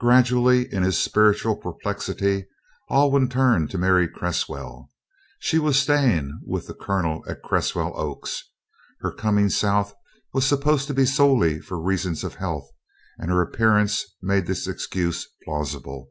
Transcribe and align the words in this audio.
Gradually, 0.00 0.66
in 0.74 0.82
his 0.82 0.98
spiritual 0.98 1.54
perplexity, 1.54 2.48
Alwyn 2.90 3.28
turned 3.28 3.70
to 3.70 3.78
Mary 3.78 4.08
Cresswell. 4.08 4.90
She 5.38 5.60
was 5.60 5.78
staying 5.78 6.40
with 6.44 6.66
the 6.66 6.74
Colonel 6.74 7.24
at 7.28 7.42
Cresswell 7.44 7.92
Oaks. 7.94 8.42
Her 8.98 9.12
coming 9.12 9.48
South 9.48 9.94
was 10.32 10.44
supposed 10.44 10.88
to 10.88 10.94
be 10.94 11.06
solely 11.06 11.60
for 11.60 11.80
reasons 11.80 12.24
of 12.24 12.34
health, 12.34 12.68
and 13.16 13.30
her 13.30 13.40
appearance 13.40 14.04
made 14.20 14.46
this 14.46 14.66
excuse 14.66 15.28
plausible. 15.44 16.10